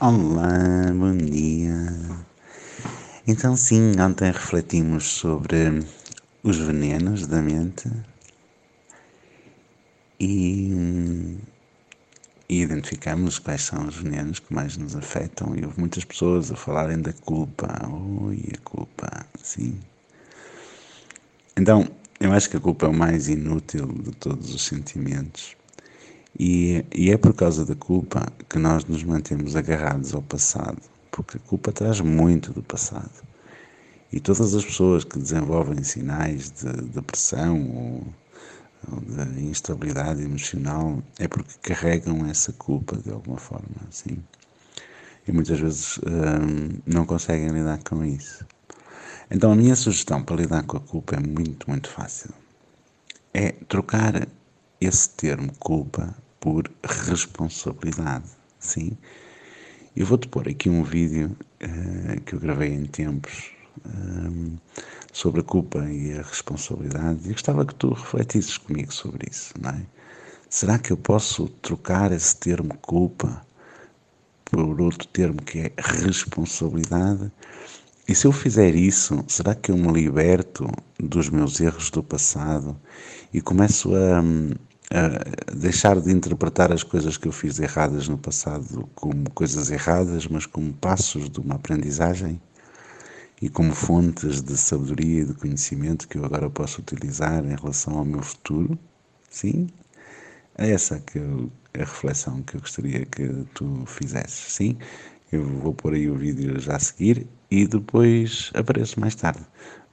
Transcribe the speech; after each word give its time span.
Olá, 0.00 0.92
bom 0.92 1.16
dia. 1.16 1.86
Então, 3.28 3.56
sim, 3.56 3.92
ontem 4.00 4.32
refletimos 4.32 5.04
sobre 5.04 5.86
os 6.42 6.58
venenos 6.58 7.28
da 7.28 7.40
mente 7.40 7.88
e, 10.18 11.38
e 12.48 12.60
identificamos 12.60 13.38
quais 13.38 13.62
são 13.62 13.86
os 13.86 13.94
venenos 13.94 14.40
que 14.40 14.52
mais 14.52 14.76
nos 14.76 14.96
afetam. 14.96 15.54
E 15.54 15.64
houve 15.64 15.78
muitas 15.78 16.04
pessoas 16.04 16.50
a 16.50 16.56
falarem 16.56 17.00
da 17.00 17.12
culpa. 17.12 17.88
Ui, 17.88 18.48
a 18.52 18.58
culpa, 18.68 19.24
sim. 19.40 19.78
Então, 21.56 21.88
eu 22.18 22.32
acho 22.32 22.50
que 22.50 22.56
a 22.56 22.60
culpa 22.60 22.86
é 22.86 22.88
o 22.88 22.92
mais 22.92 23.28
inútil 23.28 23.86
de 23.86 24.10
todos 24.10 24.52
os 24.52 24.66
sentimentos 24.66 25.56
e, 26.38 26.84
e 26.92 27.10
é 27.10 27.16
por 27.16 27.32
causa 27.32 27.64
da 27.64 27.74
culpa 27.74 28.26
que 28.48 28.58
nós 28.58 28.84
nos 28.84 29.04
mantemos 29.04 29.54
agarrados 29.54 30.14
ao 30.14 30.22
passado, 30.22 30.80
porque 31.10 31.36
a 31.36 31.40
culpa 31.40 31.72
traz 31.72 32.00
muito 32.00 32.52
do 32.52 32.62
passado. 32.62 33.22
E 34.12 34.20
todas 34.20 34.54
as 34.54 34.64
pessoas 34.64 35.04
que 35.04 35.18
desenvolvem 35.18 35.82
sinais 35.82 36.50
de 36.50 36.70
depressão 36.88 37.70
ou, 37.70 38.06
ou 38.92 39.00
de 39.00 39.44
instabilidade 39.44 40.22
emocional 40.22 41.02
é 41.18 41.28
porque 41.28 41.54
carregam 41.62 42.26
essa 42.26 42.52
culpa 42.52 42.96
de 42.96 43.10
alguma 43.10 43.38
forma, 43.38 43.76
assim. 43.88 44.18
E 45.26 45.32
muitas 45.32 45.58
vezes 45.58 45.98
hum, 45.98 46.80
não 46.86 47.06
conseguem 47.06 47.48
lidar 47.48 47.78
com 47.82 48.04
isso. 48.04 48.46
Então 49.30 49.52
a 49.52 49.56
minha 49.56 49.74
sugestão 49.74 50.22
para 50.22 50.36
lidar 50.36 50.64
com 50.64 50.76
a 50.76 50.80
culpa 50.80 51.16
é 51.16 51.20
muito, 51.20 51.68
muito 51.68 51.88
fácil. 51.88 52.30
É 53.32 53.52
trocar 53.52 54.28
esse 54.86 55.10
termo 55.10 55.52
culpa 55.58 56.14
por 56.40 56.70
responsabilidade, 56.84 58.28
sim? 58.58 58.96
Eu 59.96 60.06
vou-te 60.06 60.28
pôr 60.28 60.48
aqui 60.48 60.68
um 60.68 60.82
vídeo 60.82 61.36
uh, 61.62 62.20
que 62.22 62.34
eu 62.34 62.40
gravei 62.40 62.72
em 62.72 62.84
tempos 62.86 63.54
eh, 63.84 64.58
sobre 65.12 65.40
a 65.40 65.44
culpa 65.44 65.78
e 65.90 66.18
a 66.18 66.22
responsabilidade 66.22 67.20
e 67.24 67.32
gostava 67.32 67.64
que 67.64 67.74
tu 67.74 67.92
refletisses 67.92 68.58
comigo 68.58 68.92
sobre 68.92 69.28
isso, 69.30 69.52
não 69.60 69.70
é? 69.70 69.86
Será 70.48 70.78
que 70.78 70.92
eu 70.92 70.96
posso 70.96 71.48
trocar 71.48 72.12
esse 72.12 72.36
termo 72.36 72.74
culpa 72.78 73.44
por 74.44 74.80
outro 74.80 75.06
termo 75.08 75.42
que 75.42 75.60
é 75.60 75.72
responsabilidade? 75.76 77.30
E 78.06 78.14
se 78.14 78.26
eu 78.26 78.32
fizer 78.32 78.74
isso, 78.74 79.24
será 79.26 79.54
que 79.54 79.70
eu 79.70 79.76
me 79.76 79.90
liberto 79.92 80.70
dos 80.98 81.28
meus 81.30 81.60
erros 81.60 81.90
do 81.90 82.02
passado 82.02 82.76
e 83.32 83.40
começo 83.40 83.94
a, 83.94 84.22
deixar 85.54 86.00
de 86.00 86.12
interpretar 86.12 86.72
as 86.72 86.82
coisas 86.82 87.16
que 87.16 87.26
eu 87.26 87.32
fiz 87.32 87.58
erradas 87.58 88.08
no 88.08 88.18
passado 88.18 88.88
como 88.94 89.30
coisas 89.30 89.70
erradas, 89.70 90.26
mas 90.26 90.46
como 90.46 90.72
passos 90.74 91.28
de 91.28 91.40
uma 91.40 91.56
aprendizagem 91.56 92.40
e 93.40 93.48
como 93.48 93.74
fontes 93.74 94.42
de 94.42 94.56
sabedoria 94.56 95.22
e 95.22 95.24
de 95.24 95.34
conhecimento 95.34 96.08
que 96.08 96.18
eu 96.18 96.24
agora 96.24 96.48
posso 96.48 96.80
utilizar 96.80 97.44
em 97.44 97.56
relação 97.56 97.98
ao 97.98 98.04
meu 98.04 98.22
futuro. 98.22 98.78
Sim, 99.28 99.68
é 100.56 100.70
essa 100.70 101.00
que 101.00 101.18
eu, 101.18 101.50
a 101.74 101.78
reflexão 101.78 102.42
que 102.42 102.56
eu 102.56 102.60
gostaria 102.60 103.04
que 103.06 103.28
tu 103.54 103.84
fizesses. 103.86 104.52
Sim, 104.52 104.76
eu 105.32 105.44
vou 105.44 105.74
pôr 105.74 105.94
aí 105.94 106.08
o 106.08 106.16
vídeo 106.16 106.58
já 106.60 106.76
a 106.76 106.78
seguir 106.78 107.26
e 107.50 107.66
depois 107.66 108.50
apareço 108.54 109.00
mais 109.00 109.14
tarde 109.14 109.44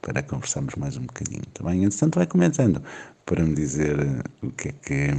para 0.00 0.22
conversarmos 0.22 0.74
mais 0.76 0.96
um 0.96 1.02
bocadinho, 1.02 1.42
está 1.46 1.64
bem? 1.64 1.84
Entretanto, 1.84 2.16
vai 2.16 2.26
comentando 2.26 2.82
para 3.26 3.44
me 3.44 3.54
dizer 3.54 3.98
eh, 4.00 4.22
o 4.42 4.50
que 4.52 4.68
é 4.68 4.72
que, 4.72 5.10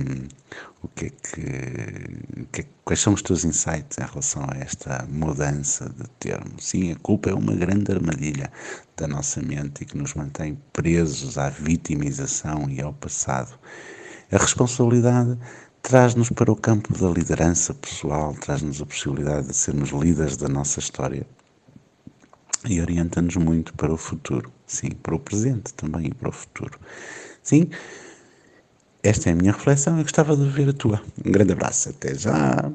o 0.82 0.88
que 0.88 1.06
é 1.06 1.10
que, 1.10 2.46
que 2.52 2.62
é, 2.62 2.66
quais 2.84 3.00
são 3.00 3.14
os 3.14 3.22
teus 3.22 3.46
insights 3.46 3.98
em 4.00 4.06
relação 4.06 4.44
a 4.50 4.58
esta 4.58 5.06
mudança 5.10 5.90
de 5.90 6.08
termo. 6.20 6.60
Sim, 6.60 6.92
a 6.92 6.96
culpa 6.96 7.30
é 7.30 7.34
uma 7.34 7.54
grande 7.54 7.92
armadilha 7.92 8.52
da 8.98 9.08
nossa 9.08 9.42
mente 9.42 9.84
e 9.84 9.86
que 9.86 9.98
nos 9.98 10.16
mantém 10.16 10.58
presos 10.74 11.38
à 11.38 11.50
vitimização 11.50 12.68
e 12.70 12.82
ao 12.82 12.94
passado. 12.94 13.60
A 14.32 14.38
responsabilidade 14.38 15.38
traz-nos 15.84 16.30
para 16.30 16.52
o 16.52 16.56
campo 16.56 16.98
da 16.98 17.10
liderança 17.10 17.74
pessoal, 17.74 18.34
traz-nos 18.34 18.82
a 18.82 18.86
possibilidade 18.86 19.48
de 19.48 19.54
sermos 19.54 19.90
líderes 19.90 20.36
da 20.36 20.48
nossa 20.48 20.80
história 20.80 21.26
e 22.68 22.82
orienta-nos 22.82 23.36
muito 23.38 23.74
para 23.74 23.94
o 23.94 23.98
futuro, 23.98 24.52
sim, 24.66 24.90
para 24.92 25.16
o 25.16 25.20
presente 25.20 25.74
também 25.74 26.08
e 26.08 26.14
para 26.14 26.30
o 26.30 26.32
futuro. 26.32 26.80
Sim, 27.44 27.70
esta 29.04 29.30
é 29.30 29.34
a 29.34 29.36
minha 29.36 29.52
reflexão 29.52 30.00
e 30.00 30.04
gostava 30.04 30.36
de 30.36 30.48
ver 30.50 30.70
a 30.70 30.74
tua. 30.74 31.02
Um 31.26 31.32
grande 31.32 31.54
abraço, 31.54 31.90
até 31.90 32.14
já! 32.16 32.72